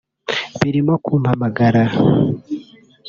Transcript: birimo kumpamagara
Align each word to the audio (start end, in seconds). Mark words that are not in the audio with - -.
birimo 0.59 0.93
kumpamagara 1.05 1.83